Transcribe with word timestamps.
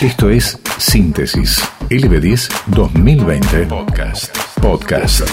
Esto 0.00 0.30
es 0.30 0.58
Síntesis 0.78 1.62
LB10 1.90 2.48
2020 2.68 3.66
Podcast. 3.66 4.34
Podcast. 4.58 5.28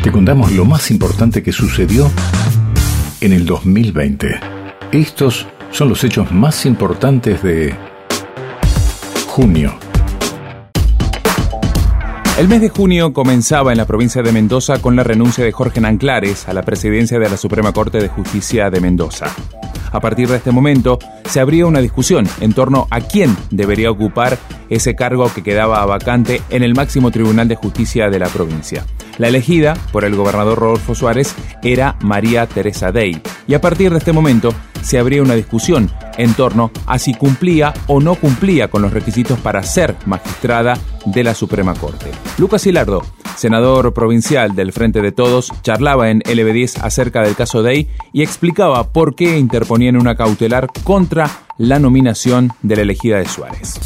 Te 0.00 0.12
contamos 0.12 0.52
lo 0.52 0.64
más 0.64 0.92
importante 0.92 1.42
que 1.42 1.50
sucedió 1.50 2.08
en 3.20 3.32
el 3.32 3.44
2020. 3.44 4.38
Estos 4.92 5.48
son 5.72 5.88
los 5.88 6.04
hechos 6.04 6.30
más 6.30 6.64
importantes 6.64 7.42
de 7.42 7.74
junio. 9.26 9.76
El 12.40 12.48
mes 12.48 12.62
de 12.62 12.70
junio 12.70 13.12
comenzaba 13.12 13.70
en 13.70 13.76
la 13.76 13.84
provincia 13.84 14.22
de 14.22 14.32
Mendoza 14.32 14.80
con 14.80 14.96
la 14.96 15.04
renuncia 15.04 15.44
de 15.44 15.52
Jorge 15.52 15.78
Nanclares 15.82 16.48
a 16.48 16.54
la 16.54 16.62
presidencia 16.62 17.18
de 17.18 17.28
la 17.28 17.36
Suprema 17.36 17.74
Corte 17.74 17.98
de 17.98 18.08
Justicia 18.08 18.70
de 18.70 18.80
Mendoza. 18.80 19.26
A 19.92 20.00
partir 20.00 20.26
de 20.26 20.38
este 20.38 20.50
momento, 20.50 20.98
se 21.28 21.40
abría 21.40 21.66
una 21.66 21.80
discusión 21.80 22.26
en 22.40 22.54
torno 22.54 22.86
a 22.90 23.02
quién 23.02 23.36
debería 23.50 23.90
ocupar 23.90 24.38
ese 24.70 24.94
cargo 24.94 25.30
que 25.34 25.42
quedaba 25.42 25.84
vacante 25.84 26.40
en 26.48 26.62
el 26.62 26.74
máximo 26.74 27.10
tribunal 27.10 27.46
de 27.46 27.56
justicia 27.56 28.08
de 28.08 28.18
la 28.18 28.28
provincia. 28.28 28.86
La 29.18 29.28
elegida 29.28 29.74
por 29.92 30.06
el 30.06 30.16
gobernador 30.16 30.58
Rodolfo 30.58 30.94
Suárez 30.94 31.34
era 31.62 31.96
María 32.00 32.46
Teresa 32.46 32.90
Dey, 32.90 33.20
y 33.48 33.52
a 33.52 33.60
partir 33.60 33.90
de 33.90 33.98
este 33.98 34.14
momento 34.14 34.54
se 34.80 34.98
abría 34.98 35.20
una 35.20 35.34
discusión 35.34 35.90
en 36.16 36.32
torno 36.32 36.70
a 36.86 36.98
si 36.98 37.12
cumplía 37.12 37.74
o 37.86 38.00
no 38.00 38.14
cumplía 38.14 38.68
con 38.68 38.80
los 38.80 38.94
requisitos 38.94 39.38
para 39.40 39.62
ser 39.62 39.94
magistrada 40.06 40.78
de 41.04 41.24
la 41.24 41.34
Suprema 41.34 41.74
Corte. 41.74 42.10
Lucas 42.38 42.66
Hilardo, 42.66 43.02
senador 43.36 43.94
provincial 43.94 44.54
del 44.54 44.72
Frente 44.72 45.00
de 45.00 45.12
Todos, 45.12 45.52
charlaba 45.62 46.10
en 46.10 46.20
LB10 46.20 46.80
acerca 46.82 47.22
del 47.22 47.36
caso 47.36 47.62
Day 47.62 47.88
y 48.12 48.22
explicaba 48.22 48.92
por 48.92 49.14
qué 49.14 49.38
interponían 49.38 49.96
una 49.96 50.16
cautelar 50.16 50.68
contra 50.84 51.30
la 51.58 51.78
nominación 51.78 52.52
de 52.62 52.76
la 52.76 52.82
elegida 52.82 53.18
de 53.18 53.26
Suárez. 53.26 53.80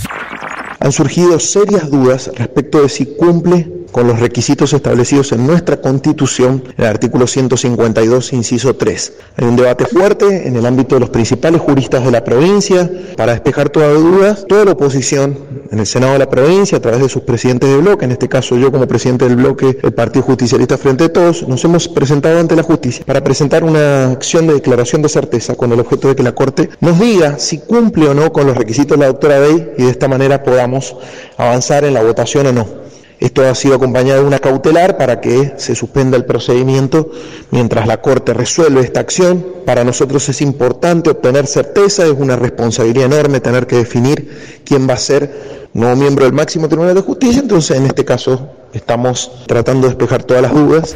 Han 0.80 0.92
surgido 0.92 1.38
serias 1.40 1.90
dudas 1.90 2.30
respecto 2.34 2.82
de 2.82 2.88
si 2.88 3.06
cumple 3.06 3.83
con 3.94 4.08
los 4.08 4.18
requisitos 4.18 4.72
establecidos 4.72 5.30
en 5.30 5.46
nuestra 5.46 5.80
Constitución, 5.80 6.64
el 6.76 6.84
artículo 6.84 7.28
152, 7.28 8.32
inciso 8.32 8.74
3. 8.74 9.12
Hay 9.36 9.44
un 9.44 9.54
debate 9.54 9.86
fuerte 9.86 10.48
en 10.48 10.56
el 10.56 10.66
ámbito 10.66 10.96
de 10.96 11.00
los 11.02 11.10
principales 11.10 11.60
juristas 11.60 12.04
de 12.04 12.10
la 12.10 12.24
provincia 12.24 12.90
para 13.16 13.34
despejar 13.34 13.68
toda 13.68 13.90
duda. 13.90 14.34
Toda 14.48 14.64
la 14.64 14.72
oposición 14.72 15.38
en 15.70 15.78
el 15.78 15.86
Senado 15.86 16.14
de 16.14 16.18
la 16.18 16.28
provincia, 16.28 16.78
a 16.78 16.80
través 16.80 17.02
de 17.02 17.08
sus 17.08 17.22
presidentes 17.22 17.70
de 17.70 17.76
bloque, 17.76 18.04
en 18.04 18.10
este 18.10 18.28
caso 18.28 18.56
yo 18.56 18.72
como 18.72 18.88
presidente 18.88 19.26
del 19.26 19.36
bloque, 19.36 19.78
el 19.80 19.94
Partido 19.94 20.24
Justicialista 20.24 20.76
Frente 20.76 21.04
a 21.04 21.12
Todos, 21.12 21.46
nos 21.46 21.64
hemos 21.64 21.86
presentado 21.86 22.40
ante 22.40 22.56
la 22.56 22.64
justicia 22.64 23.04
para 23.06 23.22
presentar 23.22 23.62
una 23.62 24.10
acción 24.10 24.48
de 24.48 24.54
declaración 24.54 25.02
de 25.02 25.08
certeza 25.08 25.54
con 25.54 25.70
el 25.70 25.78
objeto 25.78 26.08
de 26.08 26.16
que 26.16 26.24
la 26.24 26.32
Corte 26.32 26.68
nos 26.80 26.98
diga 26.98 27.38
si 27.38 27.58
cumple 27.58 28.08
o 28.08 28.14
no 28.14 28.32
con 28.32 28.48
los 28.48 28.56
requisitos 28.56 28.98
de 28.98 29.02
la 29.02 29.06
doctora 29.06 29.38
Day 29.38 29.74
y 29.78 29.84
de 29.84 29.90
esta 29.90 30.08
manera 30.08 30.42
podamos 30.42 30.96
avanzar 31.36 31.84
en 31.84 31.94
la 31.94 32.02
votación 32.02 32.48
o 32.48 32.52
no. 32.52 32.84
Esto 33.24 33.40
ha 33.48 33.54
sido 33.54 33.76
acompañado 33.76 34.20
de 34.20 34.26
una 34.26 34.38
cautelar 34.38 34.98
para 34.98 35.22
que 35.22 35.54
se 35.56 35.74
suspenda 35.74 36.18
el 36.18 36.26
procedimiento 36.26 37.10
mientras 37.50 37.86
la 37.86 38.02
Corte 38.02 38.34
resuelve 38.34 38.82
esta 38.82 39.00
acción. 39.00 39.42
Para 39.64 39.82
nosotros 39.82 40.28
es 40.28 40.42
importante 40.42 41.08
obtener 41.08 41.46
certeza, 41.46 42.04
es 42.04 42.12
una 42.12 42.36
responsabilidad 42.36 43.06
enorme 43.06 43.40
tener 43.40 43.66
que 43.66 43.76
definir 43.76 44.60
quién 44.62 44.86
va 44.86 44.92
a 44.92 44.98
ser 44.98 45.68
nuevo 45.72 45.96
miembro 45.96 46.26
del 46.26 46.34
máximo 46.34 46.68
Tribunal 46.68 46.94
de 46.94 47.00
Justicia, 47.00 47.40
entonces 47.40 47.78
en 47.78 47.86
este 47.86 48.04
caso 48.04 48.46
estamos 48.74 49.32
tratando 49.46 49.86
de 49.86 49.94
despejar 49.94 50.22
todas 50.24 50.42
las 50.42 50.52
dudas. 50.52 50.94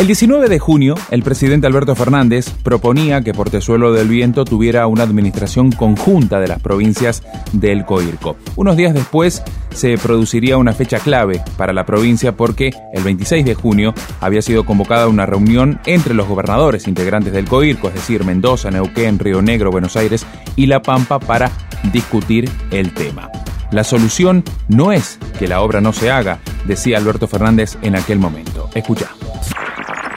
El 0.00 0.06
19 0.06 0.48
de 0.48 0.58
junio, 0.58 0.94
el 1.10 1.22
presidente 1.22 1.66
Alberto 1.66 1.94
Fernández 1.94 2.48
proponía 2.62 3.20
que 3.20 3.34
Portezuelo 3.34 3.92
del 3.92 4.08
Viento 4.08 4.46
tuviera 4.46 4.86
una 4.86 5.02
administración 5.02 5.72
conjunta 5.72 6.40
de 6.40 6.48
las 6.48 6.62
provincias 6.62 7.22
del 7.52 7.84
Coirco. 7.84 8.38
Unos 8.56 8.78
días 8.78 8.94
después 8.94 9.42
se 9.74 9.98
produciría 9.98 10.56
una 10.56 10.72
fecha 10.72 11.00
clave 11.00 11.42
para 11.58 11.74
la 11.74 11.84
provincia 11.84 12.32
porque 12.32 12.72
el 12.94 13.04
26 13.04 13.44
de 13.44 13.54
junio 13.54 13.92
había 14.22 14.40
sido 14.40 14.64
convocada 14.64 15.06
una 15.06 15.26
reunión 15.26 15.78
entre 15.84 16.14
los 16.14 16.26
gobernadores 16.26 16.88
integrantes 16.88 17.34
del 17.34 17.46
Coirco, 17.46 17.88
es 17.88 17.94
decir, 17.94 18.24
Mendoza, 18.24 18.70
Neuquén, 18.70 19.18
Río 19.18 19.42
Negro, 19.42 19.70
Buenos 19.70 19.96
Aires 19.96 20.24
y 20.56 20.64
La 20.64 20.80
Pampa 20.80 21.18
para 21.18 21.50
discutir 21.92 22.48
el 22.70 22.94
tema. 22.94 23.30
La 23.70 23.84
solución 23.84 24.44
no 24.66 24.92
es 24.92 25.18
que 25.38 25.46
la 25.46 25.60
obra 25.60 25.82
no 25.82 25.92
se 25.92 26.10
haga, 26.10 26.38
decía 26.64 26.96
Alberto 26.96 27.28
Fernández 27.28 27.76
en 27.82 27.96
aquel 27.96 28.18
momento. 28.18 28.70
Escucha. 28.74 29.10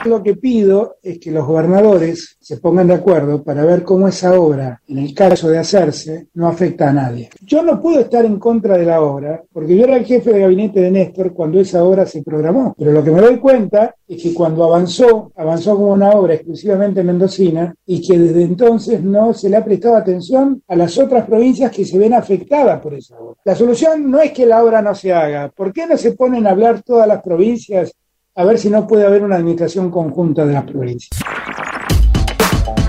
Lo 0.04 0.22
que 0.22 0.36
pido 0.36 0.96
es 1.02 1.18
que 1.18 1.30
los 1.30 1.46
gobernadores 1.46 2.36
se 2.38 2.58
pongan 2.58 2.88
de 2.88 2.94
acuerdo 2.94 3.42
para 3.42 3.64
ver 3.64 3.82
cómo 3.82 4.06
esa 4.06 4.38
obra, 4.38 4.82
en 4.86 4.98
el 4.98 5.14
caso 5.14 5.48
de 5.48 5.56
hacerse, 5.56 6.28
no 6.34 6.46
afecta 6.46 6.90
a 6.90 6.92
nadie. 6.92 7.30
Yo 7.40 7.62
no 7.62 7.80
puedo 7.80 8.00
estar 8.00 8.22
en 8.24 8.38
contra 8.38 8.76
de 8.76 8.84
la 8.84 9.00
obra, 9.00 9.42
porque 9.50 9.74
yo 9.74 9.84
era 9.84 9.96
el 9.96 10.04
jefe 10.04 10.32
de 10.32 10.40
gabinete 10.40 10.80
de 10.80 10.90
Néstor 10.90 11.32
cuando 11.32 11.58
esa 11.58 11.82
obra 11.82 12.04
se 12.04 12.22
programó. 12.22 12.74
Pero 12.76 12.92
lo 12.92 13.02
que 13.02 13.10
me 13.10 13.22
doy 13.22 13.38
cuenta 13.38 13.94
es 14.06 14.22
que 14.22 14.34
cuando 14.34 14.64
avanzó, 14.64 15.32
avanzó 15.36 15.74
como 15.74 15.94
una 15.94 16.10
obra 16.10 16.34
exclusivamente 16.34 17.02
mendocina 17.02 17.74
y 17.86 18.06
que 18.06 18.18
desde 18.18 18.42
entonces 18.42 19.02
no 19.02 19.32
se 19.32 19.48
le 19.48 19.56
ha 19.56 19.64
prestado 19.64 19.96
atención 19.96 20.62
a 20.68 20.76
las 20.76 20.98
otras 20.98 21.24
provincias 21.24 21.70
que 21.70 21.86
se 21.86 21.96
ven 21.96 22.12
afectadas 22.12 22.78
por 22.80 22.92
esa 22.92 23.18
obra. 23.18 23.40
La 23.44 23.54
solución 23.54 24.10
no 24.10 24.20
es 24.20 24.32
que 24.32 24.44
la 24.44 24.62
obra 24.62 24.82
no 24.82 24.94
se 24.94 25.14
haga. 25.14 25.48
¿Por 25.48 25.72
qué 25.72 25.86
no 25.86 25.96
se 25.96 26.12
ponen 26.12 26.46
a 26.46 26.50
hablar 26.50 26.82
todas 26.82 27.08
las 27.08 27.22
provincias 27.22 27.94
a 28.36 28.44
ver 28.44 28.58
si 28.58 28.68
no 28.68 28.86
puede 28.86 29.06
haber 29.06 29.22
una 29.22 29.36
administración 29.36 29.90
conjunta 29.90 30.44
de 30.44 30.54
las 30.54 30.64
provincias. 30.64 31.20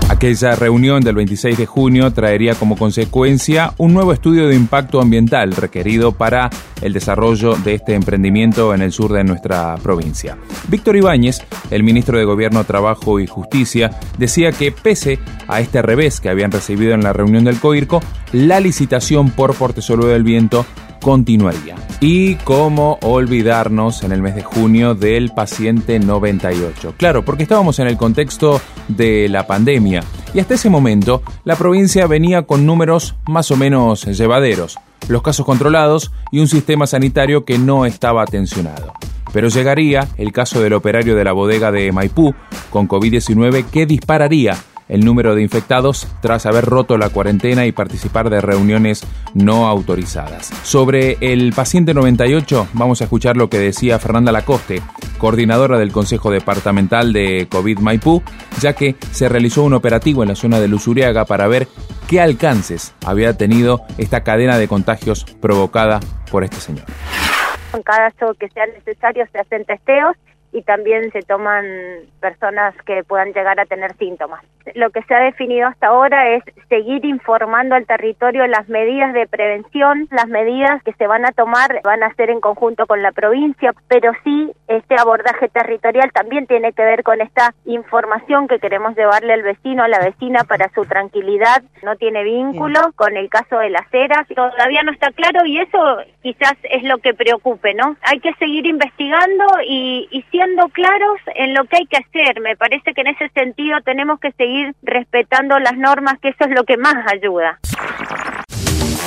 Aquella 0.08 0.56
reunión 0.56 1.02
del 1.02 1.14
26 1.14 1.58
de 1.58 1.66
junio 1.66 2.12
traería 2.12 2.54
como 2.54 2.76
consecuencia 2.76 3.74
un 3.76 3.92
nuevo 3.92 4.12
estudio 4.12 4.48
de 4.48 4.56
impacto 4.56 5.00
ambiental 5.00 5.52
requerido 5.52 6.12
para 6.12 6.48
el 6.80 6.92
desarrollo 6.92 7.54
de 7.56 7.74
este 7.74 7.94
emprendimiento 7.94 8.72
en 8.74 8.82
el 8.82 8.92
sur 8.92 9.12
de 9.12 9.24
nuestra 9.24 9.76
provincia. 9.82 10.38
Víctor 10.68 10.96
Ibáñez, 10.96 11.40
el 11.70 11.82
ministro 11.82 12.18
de 12.18 12.24
Gobierno, 12.24 12.64
Trabajo 12.64 13.20
y 13.20 13.26
Justicia, 13.26 13.90
decía 14.16 14.52
que 14.52 14.72
pese 14.72 15.18
a 15.48 15.60
este 15.60 15.82
revés 15.82 16.20
que 16.20 16.30
habían 16.30 16.50
recibido 16.50 16.94
en 16.94 17.02
la 17.02 17.12
reunión 17.12 17.44
del 17.44 17.60
COIRCO, 17.60 18.00
la 18.32 18.58
licitación 18.58 19.30
por 19.30 19.54
Portezuelo 19.54 20.06
del 20.06 20.22
Viento 20.22 20.64
continuaría. 21.06 21.76
Y 22.00 22.34
cómo 22.34 22.98
olvidarnos 23.00 24.02
en 24.02 24.10
el 24.10 24.22
mes 24.22 24.34
de 24.34 24.42
junio 24.42 24.96
del 24.96 25.30
paciente 25.30 26.00
98. 26.00 26.94
Claro, 26.96 27.24
porque 27.24 27.44
estábamos 27.44 27.78
en 27.78 27.86
el 27.86 27.96
contexto 27.96 28.60
de 28.88 29.28
la 29.28 29.46
pandemia 29.46 30.02
y 30.34 30.40
hasta 30.40 30.54
ese 30.54 30.68
momento 30.68 31.22
la 31.44 31.54
provincia 31.54 32.08
venía 32.08 32.42
con 32.42 32.66
números 32.66 33.14
más 33.28 33.52
o 33.52 33.56
menos 33.56 34.04
llevaderos, 34.04 34.80
los 35.06 35.22
casos 35.22 35.46
controlados 35.46 36.10
y 36.32 36.40
un 36.40 36.48
sistema 36.48 36.88
sanitario 36.88 37.44
que 37.44 37.56
no 37.56 37.86
estaba 37.86 38.22
atencionado. 38.22 38.92
Pero 39.32 39.46
llegaría 39.46 40.08
el 40.16 40.32
caso 40.32 40.60
del 40.60 40.72
operario 40.72 41.14
de 41.14 41.22
la 41.22 41.30
bodega 41.30 41.70
de 41.70 41.92
Maipú 41.92 42.34
con 42.68 42.88
COVID-19 42.88 43.64
que 43.66 43.86
dispararía 43.86 44.56
el 44.88 45.04
número 45.04 45.34
de 45.34 45.42
infectados 45.42 46.06
tras 46.20 46.46
haber 46.46 46.64
roto 46.64 46.98
la 46.98 47.10
cuarentena 47.10 47.66
y 47.66 47.72
participar 47.72 48.30
de 48.30 48.40
reuniones 48.40 49.06
no 49.34 49.66
autorizadas. 49.66 50.46
Sobre 50.62 51.16
el 51.20 51.52
paciente 51.52 51.94
98 51.94 52.68
vamos 52.72 53.00
a 53.00 53.04
escuchar 53.04 53.36
lo 53.36 53.48
que 53.48 53.58
decía 53.58 53.98
Fernanda 53.98 54.32
Lacoste, 54.32 54.82
coordinadora 55.18 55.78
del 55.78 55.92
Consejo 55.92 56.30
Departamental 56.30 57.12
de 57.12 57.46
COVID 57.50 57.78
Maipú, 57.78 58.22
ya 58.60 58.74
que 58.74 58.96
se 59.10 59.28
realizó 59.28 59.62
un 59.62 59.74
operativo 59.74 60.22
en 60.22 60.28
la 60.28 60.34
zona 60.36 60.60
de 60.60 60.68
Lusuriaga 60.68 61.24
para 61.24 61.48
ver 61.48 61.68
qué 62.08 62.20
alcances 62.20 62.94
había 63.04 63.36
tenido 63.36 63.82
esta 63.98 64.22
cadena 64.22 64.58
de 64.58 64.68
contagios 64.68 65.24
provocada 65.40 66.00
por 66.30 66.44
este 66.44 66.56
señor. 66.56 66.84
En 67.74 67.82
cada 67.82 68.10
caso 68.10 68.34
que 68.38 68.48
sea 68.50 68.66
necesario 68.66 69.26
se 69.32 69.38
hacen 69.38 69.64
testeos 69.64 70.16
y 70.56 70.62
también 70.62 71.12
se 71.12 71.20
toman 71.20 71.66
personas 72.18 72.74
que 72.86 73.04
puedan 73.04 73.34
llegar 73.34 73.60
a 73.60 73.66
tener 73.66 73.94
síntomas. 73.98 74.42
Lo 74.74 74.88
que 74.88 75.02
se 75.02 75.14
ha 75.14 75.20
definido 75.20 75.68
hasta 75.68 75.88
ahora 75.88 76.30
es 76.30 76.42
seguir 76.70 77.04
informando 77.04 77.74
al 77.74 77.84
territorio 77.84 78.46
las 78.46 78.66
medidas 78.66 79.12
de 79.12 79.26
prevención, 79.26 80.08
las 80.10 80.28
medidas 80.28 80.82
que 80.82 80.94
se 80.94 81.06
van 81.06 81.26
a 81.26 81.32
tomar 81.32 81.82
van 81.84 82.02
a 82.02 82.12
ser 82.14 82.30
en 82.30 82.40
conjunto 82.40 82.86
con 82.86 83.02
la 83.02 83.12
provincia, 83.12 83.74
pero 83.86 84.12
sí 84.24 84.50
este 84.66 84.96
abordaje 84.98 85.48
territorial 85.48 86.10
también 86.12 86.46
tiene 86.46 86.72
que 86.72 86.82
ver 86.82 87.02
con 87.02 87.20
esta 87.20 87.54
información 87.66 88.48
que 88.48 88.58
queremos 88.58 88.96
llevarle 88.96 89.34
al 89.34 89.42
vecino, 89.42 89.84
a 89.84 89.88
la 89.88 90.00
vecina 90.00 90.44
para 90.44 90.70
su 90.70 90.86
tranquilidad, 90.86 91.62
no 91.82 91.96
tiene 91.96 92.24
vínculo 92.24 92.80
con 92.94 93.14
el 93.18 93.28
caso 93.28 93.58
de 93.58 93.68
las 93.68 93.92
eras, 93.92 94.26
todavía 94.34 94.82
no 94.82 94.92
está 94.92 95.10
claro 95.12 95.44
y 95.44 95.58
eso 95.58 95.98
quizás 96.22 96.54
es 96.62 96.82
lo 96.82 96.96
que 96.98 97.12
preocupe, 97.12 97.74
¿no? 97.74 97.96
Hay 98.00 98.20
que 98.20 98.32
seguir 98.34 98.66
investigando 98.66 99.44
y, 99.68 100.08
y 100.10 100.22
siempre 100.30 100.45
claros 100.72 101.18
en 101.34 101.54
lo 101.54 101.64
que 101.64 101.76
hay 101.76 101.86
que 101.86 101.96
hacer. 101.96 102.40
Me 102.40 102.56
parece 102.56 102.92
que 102.94 103.00
en 103.00 103.08
ese 103.08 103.28
sentido 103.30 103.78
tenemos 103.84 104.20
que 104.20 104.32
seguir 104.32 104.74
respetando 104.82 105.58
las 105.58 105.76
normas, 105.76 106.18
que 106.20 106.28
eso 106.28 106.44
es 106.44 106.50
lo 106.50 106.64
que 106.64 106.76
más 106.76 106.94
ayuda. 107.12 107.58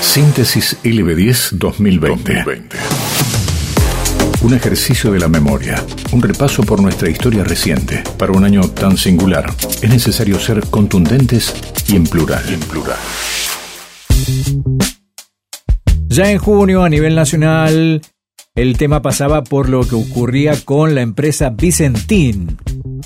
Síntesis 0.02 0.82
LB10 0.84 1.52
2020. 1.58 2.34
2020. 2.34 2.78
Un 4.42 4.54
ejercicio 4.54 5.12
de 5.12 5.20
la 5.20 5.28
memoria, 5.28 5.76
un 6.14 6.22
repaso 6.22 6.64
por 6.64 6.82
nuestra 6.82 7.10
historia 7.10 7.44
reciente. 7.44 8.04
Para 8.18 8.32
un 8.32 8.46
año 8.46 8.62
tan 8.70 8.96
singular, 8.96 9.46
es 9.82 9.90
necesario 9.90 10.40
ser 10.40 10.62
contundentes 10.70 11.54
y 11.90 11.98
en 11.98 12.06
plural. 12.06 12.44
Y 12.50 12.54
en 12.54 12.60
plural. 12.62 12.98
Ya 16.08 16.32
en 16.32 16.38
junio, 16.38 16.84
a 16.84 16.90
nivel 16.90 17.16
nacional, 17.16 18.02
el 18.62 18.78
tema 18.78 19.02
pasaba 19.02 19.42
por 19.46 19.70
lo 19.70 19.88
que 19.88 19.96
ocurría 19.96 20.54
con 20.66 20.94
la 20.94 21.00
empresa 21.00 21.50
Vicentín. 21.50 22.58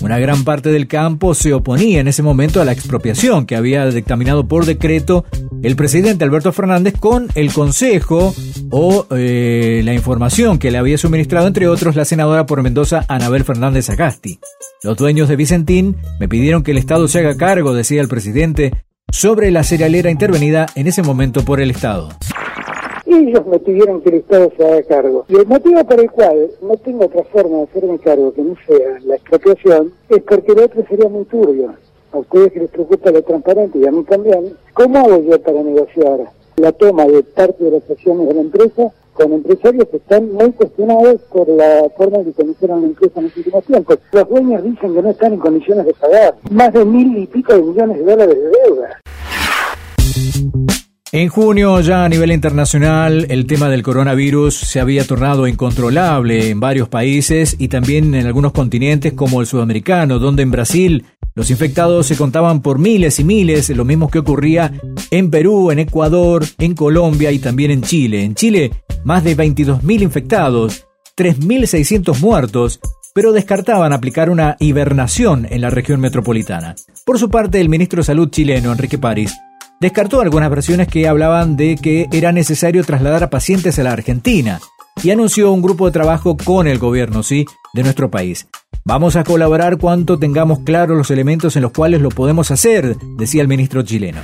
Una 0.02 0.18
gran 0.18 0.42
parte 0.42 0.70
del 0.70 0.88
campo 0.88 1.32
se 1.32 1.52
oponía 1.52 2.00
en 2.00 2.08
ese 2.08 2.24
momento 2.24 2.60
a 2.60 2.64
la 2.64 2.72
expropiación 2.72 3.46
que 3.46 3.54
había 3.54 3.86
dictaminado 3.86 4.48
por 4.48 4.66
decreto 4.66 5.24
el 5.62 5.76
presidente 5.76 6.24
Alberto 6.24 6.52
Fernández 6.52 6.94
con 6.98 7.28
el 7.36 7.52
consejo 7.52 8.34
o 8.70 9.06
eh, 9.12 9.82
la 9.84 9.94
información 9.94 10.58
que 10.58 10.72
le 10.72 10.78
había 10.78 10.98
suministrado, 10.98 11.46
entre 11.46 11.68
otros, 11.68 11.94
la 11.94 12.04
senadora 12.04 12.46
por 12.46 12.60
Mendoza 12.64 13.04
Anabel 13.06 13.44
Fernández 13.44 13.88
Agasti. 13.90 14.40
Los 14.82 14.96
dueños 14.96 15.28
de 15.28 15.36
Vicentín 15.36 15.96
me 16.18 16.28
pidieron 16.28 16.64
que 16.64 16.72
el 16.72 16.78
Estado 16.78 17.06
se 17.06 17.20
haga 17.20 17.36
cargo, 17.36 17.74
decía 17.74 18.00
el 18.00 18.08
presidente, 18.08 18.72
sobre 19.08 19.52
la 19.52 19.62
cerealera 19.62 20.10
intervenida 20.10 20.66
en 20.74 20.88
ese 20.88 21.04
momento 21.04 21.44
por 21.44 21.60
el 21.60 21.70
Estado 21.70 22.08
ellos 23.18 23.46
me 23.46 23.58
pidieron 23.58 24.00
que 24.00 24.10
el 24.10 24.14
Estado 24.16 24.52
se 24.56 24.66
haga 24.66 24.82
cargo. 24.82 25.24
Y 25.28 25.36
el 25.36 25.46
motivo 25.46 25.84
por 25.84 26.00
el 26.00 26.10
cual 26.10 26.50
no 26.62 26.76
tengo 26.76 27.06
otra 27.06 27.24
forma 27.24 27.58
de 27.58 27.62
hacerme 27.64 27.98
cargo 27.98 28.32
que 28.32 28.42
no 28.42 28.54
sea 28.66 28.98
la 29.04 29.16
expropiación 29.16 29.92
es 30.08 30.22
porque 30.22 30.52
el 30.52 30.58
otro 30.60 30.84
sería 30.88 31.08
muy 31.08 31.24
turbio. 31.24 31.74
A 32.12 32.18
ustedes 32.18 32.52
que 32.52 32.60
les 32.60 32.70
preocupa 32.70 33.10
lo 33.10 33.22
transparente 33.22 33.78
y 33.78 33.86
a 33.86 33.90
mí 33.90 34.04
también. 34.04 34.56
¿Cómo 34.72 34.98
hago 34.98 35.20
yo 35.22 35.40
para 35.42 35.62
negociar 35.62 36.30
la 36.56 36.72
toma 36.72 37.06
de 37.06 37.22
parte 37.22 37.64
de 37.64 37.70
las 37.72 37.90
acciones 37.90 38.28
de 38.28 38.34
la 38.34 38.40
empresa 38.40 38.92
con 39.14 39.32
empresarios 39.32 39.88
que 39.88 39.96
están 39.96 40.32
muy 40.32 40.52
cuestionados 40.52 41.20
por 41.32 41.48
la 41.48 41.88
forma 41.96 42.18
en 42.18 42.24
que 42.26 42.32
conocieron 42.32 42.80
la 42.82 42.86
empresa 42.88 43.20
en 43.20 43.24
los 43.24 43.36
últimos 43.36 43.64
tiempos. 43.64 43.98
Los 44.12 44.28
dueños 44.28 44.62
dicen 44.62 44.94
que 44.94 45.02
no 45.02 45.10
están 45.10 45.32
en 45.32 45.38
condiciones 45.38 45.86
de 45.86 45.94
pagar 45.94 46.34
más 46.50 46.72
de 46.72 46.84
mil 46.84 47.18
y 47.18 47.26
pico 47.26 47.54
de 47.54 47.62
millones 47.62 47.98
de 47.98 48.04
dólares 48.04 48.36
de 48.36 48.50
deuda. 48.50 49.00
En 51.14 51.28
junio, 51.28 51.80
ya 51.80 52.04
a 52.04 52.08
nivel 52.08 52.32
internacional, 52.32 53.26
el 53.28 53.46
tema 53.46 53.68
del 53.68 53.84
coronavirus 53.84 54.52
se 54.52 54.80
había 54.80 55.06
tornado 55.06 55.46
incontrolable 55.46 56.50
en 56.50 56.58
varios 56.58 56.88
países 56.88 57.54
y 57.56 57.68
también 57.68 58.16
en 58.16 58.26
algunos 58.26 58.50
continentes 58.50 59.12
como 59.12 59.40
el 59.40 59.46
sudamericano, 59.46 60.18
donde 60.18 60.42
en 60.42 60.50
Brasil 60.50 61.04
los 61.36 61.52
infectados 61.52 62.08
se 62.08 62.16
contaban 62.16 62.62
por 62.62 62.80
miles 62.80 63.20
y 63.20 63.24
miles, 63.24 63.70
lo 63.70 63.84
mismo 63.84 64.10
que 64.10 64.18
ocurría 64.18 64.72
en 65.12 65.30
Perú, 65.30 65.70
en 65.70 65.78
Ecuador, 65.78 66.44
en 66.58 66.74
Colombia 66.74 67.30
y 67.30 67.38
también 67.38 67.70
en 67.70 67.82
Chile. 67.82 68.24
En 68.24 68.34
Chile, 68.34 68.72
más 69.04 69.22
de 69.22 69.36
22.000 69.36 70.02
infectados, 70.02 70.88
3.600 71.16 72.18
muertos, 72.18 72.80
pero 73.14 73.30
descartaban 73.30 73.92
aplicar 73.92 74.30
una 74.30 74.56
hibernación 74.58 75.46
en 75.48 75.60
la 75.60 75.70
región 75.70 76.00
metropolitana. 76.00 76.74
Por 77.06 77.20
su 77.20 77.30
parte, 77.30 77.60
el 77.60 77.68
ministro 77.68 77.98
de 78.00 78.06
Salud 78.06 78.30
chileno, 78.30 78.72
Enrique 78.72 78.98
París, 78.98 79.32
descartó 79.80 80.20
algunas 80.20 80.50
versiones 80.50 80.88
que 80.88 81.08
hablaban 81.08 81.56
de 81.56 81.76
que 81.76 82.08
era 82.12 82.32
necesario 82.32 82.84
trasladar 82.84 83.22
a 83.22 83.30
pacientes 83.30 83.78
a 83.78 83.82
la 83.82 83.92
Argentina 83.92 84.60
y 85.02 85.10
anunció 85.10 85.52
un 85.52 85.62
grupo 85.62 85.86
de 85.86 85.92
trabajo 85.92 86.36
con 86.36 86.66
el 86.66 86.78
gobierno, 86.78 87.22
sí, 87.22 87.46
de 87.72 87.82
nuestro 87.82 88.10
país. 88.10 88.46
Vamos 88.84 89.16
a 89.16 89.24
colaborar 89.24 89.78
cuanto 89.78 90.18
tengamos 90.18 90.60
claros 90.60 90.96
los 90.96 91.10
elementos 91.10 91.56
en 91.56 91.62
los 91.62 91.72
cuales 91.72 92.00
lo 92.00 92.10
podemos 92.10 92.50
hacer, 92.50 92.96
decía 93.16 93.42
el 93.42 93.48
ministro 93.48 93.82
chileno. 93.82 94.20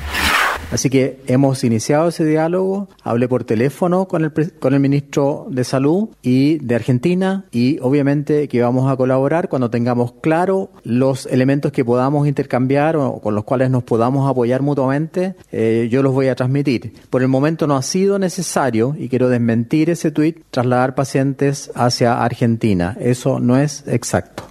Así 0.71 0.89
que 0.89 1.21
hemos 1.27 1.65
iniciado 1.65 2.09
ese 2.09 2.25
diálogo, 2.25 2.89
hablé 3.03 3.29
por 3.29 3.45
teléfono 3.45 4.07
con 4.07 4.25
el, 4.25 4.53
con 4.59 4.75
el 4.75 4.81
ministro 4.81 5.47
de 5.51 5.65
Salud 5.65 6.11
y 6.23 6.59
de 6.59 6.75
Argentina 6.77 7.45
y 7.51 7.79
obviamente 7.81 8.47
que 8.49 8.63
vamos 8.63 8.91
a 8.91 8.97
colaborar 8.97 9.49
cuando 9.49 9.71
tengamos 9.71 10.13
claro 10.21 10.71
los 10.85 11.27
elementos 11.27 11.73
que 11.73 11.85
podamos 11.85 12.29
intercambiar 12.29 12.97
o 12.97 13.21
con 13.21 13.35
los 13.35 13.45
cuales 13.45 13.71
nos 13.71 13.83
podamos 13.83 14.31
apoyar 14.31 14.63
mutuamente, 14.63 15.35
eh, 15.53 15.89
yo 15.91 16.03
los 16.03 16.13
voy 16.13 16.29
a 16.29 16.35
transmitir. 16.35 16.95
Por 17.11 17.23
el 17.23 17.29
momento 17.29 17.67
no 17.67 17.77
ha 17.77 17.83
sido 17.83 18.19
necesario, 18.19 18.95
y 18.99 19.09
quiero 19.09 19.29
desmentir 19.29 19.91
ese 19.91 20.11
tuit, 20.11 20.39
trasladar 20.51 20.95
pacientes 20.95 21.71
hacia 21.75 22.23
Argentina. 22.23 22.97
Eso 23.01 23.41
no 23.41 23.57
es 23.57 23.85
exacto. 23.87 24.45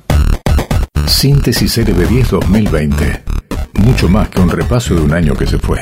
Síntesis 1.06 1.78
LB10 1.78 2.30
2020. 2.30 3.24
Mucho 3.74 4.10
más 4.10 4.30
que 4.30 4.42
un 4.42 4.50
repaso 4.50 4.96
de 4.96 5.02
un 5.02 5.14
año 5.14 5.36
que 5.36 5.48
se 5.48 5.58
fue. 5.58 5.80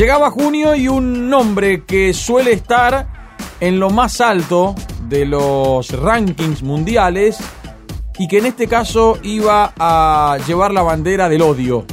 Llegaba 0.00 0.30
junio 0.30 0.74
y 0.74 0.88
un 0.88 1.28
nombre 1.28 1.84
que 1.84 2.14
suele 2.14 2.52
estar 2.52 3.36
en 3.60 3.78
lo 3.78 3.90
más 3.90 4.22
alto 4.22 4.74
de 5.10 5.26
los 5.26 5.90
rankings 5.90 6.62
mundiales 6.62 7.36
y 8.18 8.26
que 8.26 8.38
en 8.38 8.46
este 8.46 8.66
caso 8.66 9.18
iba 9.22 9.74
a 9.78 10.38
llevar 10.46 10.72
la 10.72 10.80
bandera 10.80 11.28
del 11.28 11.42
odio 11.42 11.84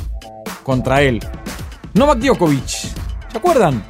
contra 0.63 1.01
él. 1.01 1.19
Novak 1.95 2.19
Djokovic, 2.19 2.65
¿se 2.65 3.38
acuerdan? 3.38 3.83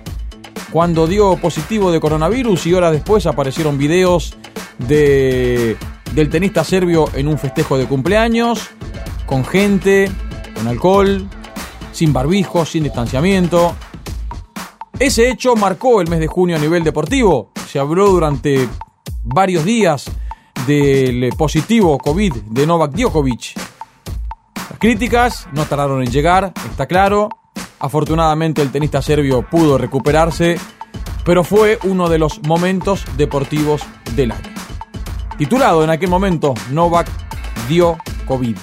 Cuando 0.71 1.05
dio 1.05 1.37
positivo 1.37 1.91
de 1.91 1.99
coronavirus 1.99 2.65
y 2.65 2.73
horas 2.73 2.93
después 2.93 3.27
aparecieron 3.27 3.77
videos 3.77 4.35
de, 4.79 5.77
del 6.15 6.29
tenista 6.31 6.63
serbio 6.63 7.07
en 7.13 7.27
un 7.27 7.37
festejo 7.37 7.77
de 7.77 7.85
cumpleaños, 7.85 8.67
con 9.27 9.45
gente, 9.45 10.09
con 10.55 10.67
alcohol, 10.67 11.29
sin 11.91 12.13
barbijo, 12.13 12.65
sin 12.65 12.83
distanciamiento, 12.83 13.75
ese 14.99 15.29
hecho 15.29 15.55
marcó 15.55 16.01
el 16.01 16.09
mes 16.09 16.19
de 16.19 16.27
junio 16.27 16.55
a 16.55 16.59
nivel 16.59 16.83
deportivo. 16.83 17.51
Se 17.67 17.79
habló 17.79 18.07
durante 18.07 18.67
varios 19.23 19.63
días 19.63 20.09
del 20.65 21.29
positivo 21.37 21.97
COVID 21.97 22.33
de 22.33 22.65
Novak 22.65 22.93
Djokovic. 22.93 23.55
Las 24.55 24.79
críticas 24.79 25.47
no 25.53 25.65
tardaron 25.65 26.01
en 26.01 26.11
llegar, 26.11 26.51
está 26.69 26.87
claro. 26.87 27.29
Afortunadamente 27.79 28.61
el 28.61 28.71
tenista 28.71 29.01
serbio 29.01 29.43
pudo 29.47 29.77
recuperarse, 29.77 30.57
pero 31.23 31.43
fue 31.43 31.77
uno 31.83 32.09
de 32.09 32.17
los 32.17 32.41
momentos 32.47 33.05
deportivos 33.17 33.83
del 34.15 34.31
año. 34.31 34.53
Titulado 35.37 35.83
en 35.83 35.91
aquel 35.91 36.09
momento 36.09 36.55
Novak 36.71 37.07
dio 37.69 37.97
COVID. 38.25 38.57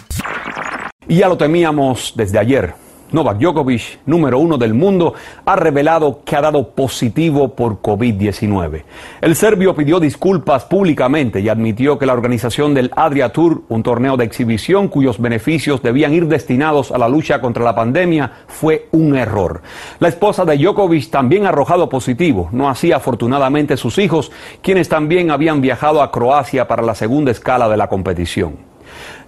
Y 1.07 1.17
ya 1.17 1.29
lo 1.29 1.37
temíamos 1.37 2.15
desde 2.17 2.39
ayer. 2.39 2.84
Novak 3.15 3.39
Djokovic, 3.39 4.01
número 4.07 4.41
uno 4.41 4.59
del 4.59 4.75
mundo, 4.75 5.15
ha 5.47 5.55
revelado 5.55 6.23
que 6.25 6.35
ha 6.35 6.41
dado 6.41 6.71
positivo 6.71 7.55
por 7.55 7.81
COVID-19. 7.81 8.83
El 9.21 9.37
serbio 9.37 9.73
pidió 9.77 10.01
disculpas 10.01 10.65
públicamente 10.65 11.39
y 11.39 11.49
admitió 11.49 11.97
que 11.97 12.07
la 12.07 12.13
organización 12.13 12.75
del 12.75 12.91
Adria 12.97 13.29
Tour, 13.29 13.63
un 13.69 13.85
torneo 13.85 14.17
de 14.17 14.25
exhibición 14.25 14.89
cuyos 14.89 15.21
beneficios 15.21 15.81
debían 15.81 16.13
ir 16.13 16.27
destinados 16.27 16.91
a 16.91 16.99
la 16.99 17.09
lucha 17.09 17.41
contra 17.41 17.63
la 17.63 17.77
pandemia, 17.77 18.33
fue 18.49 18.89
un 18.91 19.15
error. 19.15 19.63
La 20.01 20.09
esposa 20.09 20.45
de 20.45 20.59
Djokovic 20.59 21.09
también 21.11 21.47
ha 21.47 21.51
arrojado 21.51 21.89
positivo, 21.89 22.49
no 22.51 22.69
así 22.69 22.91
afortunadamente 22.91 23.77
sus 23.77 23.99
hijos, 23.99 24.33
quienes 24.61 24.89
también 24.89 25.31
habían 25.31 25.61
viajado 25.61 26.03
a 26.03 26.11
Croacia 26.11 26.67
para 26.67 26.83
la 26.83 26.97
segunda 26.97 27.31
escala 27.31 27.69
de 27.69 27.77
la 27.77 27.87
competición. 27.87 28.57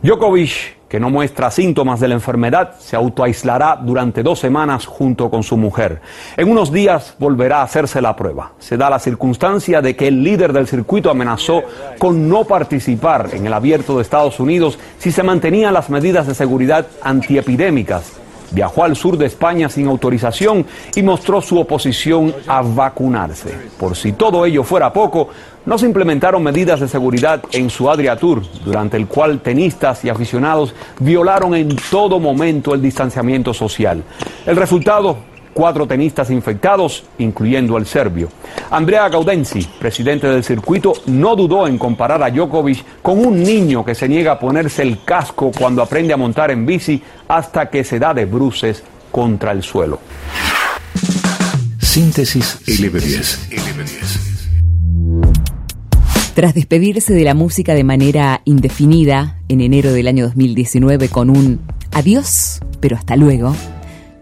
Djokovic 0.03 0.76
que 0.89 1.01
no 1.01 1.11
muestra 1.11 1.51
síntomas 1.51 2.01
de 2.01 2.09
la 2.09 2.15
enfermedad 2.15 2.75
se 2.79 2.97
autoaislará 2.97 3.79
durante 3.83 4.23
dos 4.23 4.39
semanas 4.39 4.87
junto 4.87 5.31
con 5.31 5.43
su 5.43 5.57
mujer. 5.57 6.01
En 6.37 6.51
unos 6.51 6.73
días 6.73 7.15
volverá 7.19 7.59
a 7.59 7.65
hacerse 7.65 8.01
la 8.01 8.15
prueba. 8.15 8.53
Se 8.59 8.77
da 8.77 8.91
la 8.91 8.99
circunstancia 8.99 9.83
de 9.83 9.97
que 9.97 10.09
el 10.09 10.23
líder 10.23 10.53
del 10.53 10.67
circuito 10.67 11.11
amenazó 11.11 11.63
con 11.99 12.29
no 12.29 12.45
participar 12.45 13.31
en 13.33 13.47
el 13.47 13.53
abierto 13.53 13.97
de 13.97 14.03
Estados 14.03 14.39
Unidos 14.41 14.79
si 14.99 15.11
se 15.11 15.23
mantenían 15.23 15.75
las 15.75 15.91
medidas 15.91 16.27
de 16.27 16.35
seguridad 16.35 16.87
antiepidémicas 17.03 18.26
viajó 18.51 18.85
al 18.85 18.97
sur 18.97 19.17
de 19.17 19.27
España 19.27 19.69
sin 19.69 19.87
autorización 19.87 20.67
y 20.95 21.03
mostró 21.03 21.41
su 21.41 21.59
oposición 21.59 22.35
a 22.47 22.63
vacunarse. 22.63 23.55
Por 23.79 23.97
si 23.97 24.13
todo 24.13 24.45
ello 24.47 24.63
fuera 24.63 24.93
poco, 24.93 25.29
no 25.65 25.79
se 25.79 25.87
implementaron 25.87 26.43
medidas 26.43 26.81
de 26.81 26.89
seguridad 26.89 27.43
en 27.53 27.71
su 27.71 27.91
Adria 27.91 28.17
Tour, 28.17 28.43
durante 28.65 28.97
el 28.97 29.07
cual 29.07 29.41
tenistas 29.41 30.05
y 30.05 30.09
aficionados 30.09 30.75
violaron 31.01 31.55
en 31.55 31.77
todo 31.91 32.21
momento 32.21 32.73
el 32.73 32.83
distanciamiento 32.83 33.53
social. 33.53 34.03
El 34.47 34.57
resultado, 34.57 35.19
cuatro 35.57 35.87
tenistas 35.87 36.31
infectados, 36.31 37.05
incluyendo 37.17 37.79
el 37.79 37.87
serbio. 37.87 38.29
Andrea 38.71 39.09
Gaudenzi, 39.09 39.67
presidente 39.79 40.27
del 40.27 40.45
circuito, 40.45 40.93
no 41.07 41.35
dudó 41.35 41.67
en 41.67 41.79
comparar 41.79 42.23
a 42.23 42.31
Djokovic 42.31 42.85
con 43.01 43.25
un 43.25 43.43
niño 43.43 43.83
que 43.83 43.95
se 43.95 44.07
niega 44.07 44.33
a 44.33 44.39
ponerse 44.39 44.83
el 44.83 45.03
casco 45.03 45.51
cuando 45.59 45.81
aprende 45.81 46.13
a 46.13 46.19
montar 46.19 46.51
en 46.51 46.67
bici 46.67 47.03
hasta 47.27 47.71
que 47.71 47.85
se 47.85 47.99
da 47.99 48.13
de 48.13 48.27
bruces 48.27 48.83
contra 49.11 49.53
el 49.53 49.63
suelo. 49.63 49.99
Síntesis 51.81 52.59
LB10. 52.67 53.49
LB10. 53.53 54.27
Tras 56.35 56.53
despedirse 56.53 57.15
de 57.15 57.25
la 57.25 57.33
música 57.33 57.73
de 57.73 57.83
manera 57.83 58.43
indefinida 58.45 59.41
en 59.49 59.63
enero 59.63 59.91
del 59.95 60.07
año 60.07 60.27
2019 60.27 61.09
con 61.09 61.31
un 61.31 61.63
adiós, 61.93 62.61
pero 62.79 62.95
hasta 62.95 63.17
luego, 63.17 63.57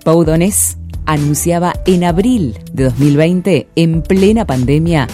Pau 0.05 0.23
Donés 0.25 0.77
anunciaba 1.07 1.75
en 1.87 2.05
abril 2.05 2.59
de 2.73 2.85
2020, 2.85 3.69
en 3.77 4.03
plena 4.03 4.47
pandemia, 4.47 5.09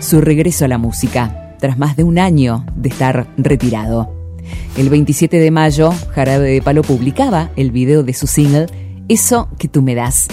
su 0.00 0.20
regreso 0.20 0.64
a 0.64 0.68
la 0.68 0.78
música, 0.78 1.56
tras 1.58 1.78
más 1.78 1.96
de 1.96 2.04
un 2.04 2.18
año 2.18 2.64
de 2.74 2.88
estar 2.88 3.28
retirado. 3.36 4.14
El 4.76 4.88
27 4.88 5.38
de 5.38 5.50
mayo, 5.50 5.92
Jarabe 6.10 6.50
de 6.50 6.62
Palo 6.62 6.82
publicaba 6.82 7.50
el 7.56 7.70
video 7.70 8.02
de 8.02 8.14
su 8.14 8.26
single 8.26 8.66
Eso 9.08 9.48
que 9.58 9.68
tú 9.68 9.82
me 9.82 9.94
das. 9.94 10.28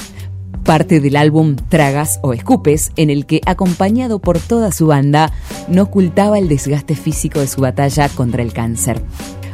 Parte 0.64 1.00
del 1.00 1.16
álbum 1.16 1.56
Tragas 1.56 2.20
o 2.24 2.34
Escupes, 2.34 2.92
en 2.96 3.10
el 3.10 3.26
que, 3.26 3.42
acompañado 3.46 4.20
por 4.20 4.40
toda 4.40 4.72
su 4.72 4.88
banda, 4.88 5.32
no 5.70 5.84
ocultaba 5.84 6.40
el 6.40 6.50
desgaste 6.50 6.96
físico 6.96 7.40
de 7.40 7.48
su 7.48 7.62
batalla 7.62 8.10
contra 8.10 8.44
el 8.44 8.54
cáncer. 8.54 9.02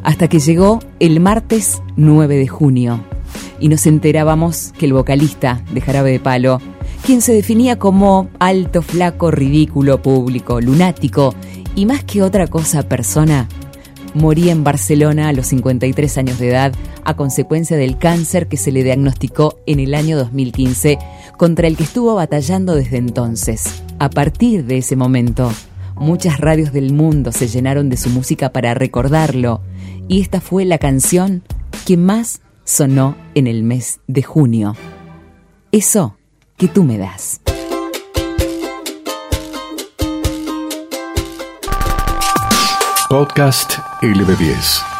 Hasta 0.04 0.28
que 0.28 0.40
llegó 0.40 0.80
el 1.00 1.20
martes 1.20 1.82
9 1.96 2.36
de 2.36 2.48
junio 2.48 3.04
y 3.60 3.70
nos 3.70 3.86
enterábamos 3.86 4.74
que 4.78 4.86
el 4.86 4.94
vocalista 4.94 5.62
de 5.74 5.82
Jarabe 5.82 6.12
de 6.12 6.20
Palo, 6.20 6.60
quien 7.06 7.22
se 7.22 7.34
definía 7.34 7.78
como 7.78 8.30
alto, 8.40 8.82
flaco, 8.82 9.32
ridículo, 9.32 10.02
público, 10.02 10.62
lunático 10.62 11.36
y 11.76 11.86
más 11.86 12.04
que 12.04 12.22
otra 12.22 12.48
cosa 12.48 12.84
persona, 12.84 13.48
moría 14.14 14.52
en 14.52 14.64
Barcelona 14.64 15.30
a 15.30 15.34
los 15.34 15.48
53 15.48 16.18
años 16.18 16.40
de 16.40 16.50
edad 16.50 16.74
a 17.04 17.16
consecuencia 17.16 17.78
del 17.78 17.98
cáncer 17.98 18.48
que 18.48 18.58
se 18.58 18.72
le 18.72 18.84
diagnosticó 18.84 19.60
en 19.66 19.80
el 19.80 19.94
año 19.96 20.18
2015, 20.18 21.00
contra 21.38 21.68
el 21.68 21.76
que 21.76 21.84
estuvo 21.84 22.16
batallando 22.16 22.76
desde 22.76 22.98
entonces. 22.98 23.84
A 24.00 24.10
partir 24.10 24.66
de 24.66 24.78
ese 24.78 24.96
momento, 24.96 25.52
muchas 25.96 26.40
radios 26.40 26.72
del 26.72 26.94
mundo 26.94 27.32
se 27.32 27.48
llenaron 27.48 27.90
de 27.90 27.98
su 27.98 28.10
música 28.10 28.52
para 28.52 28.74
recordarlo, 28.74 29.62
y 30.08 30.22
esta 30.22 30.42
fue 30.42 30.66
la 30.66 30.78
canción 30.78 31.44
que 31.86 31.98
más 31.98 32.42
sonó 32.64 33.16
en 33.36 33.48
el 33.48 33.64
mes 33.64 34.00
de 34.08 34.24
junio. 34.24 34.76
Eso 35.72 36.18
que 36.58 36.68
tú 36.68 36.84
me 36.84 36.98
das. 36.98 37.42
Podcast 43.10 43.74
LB10. 44.02 44.93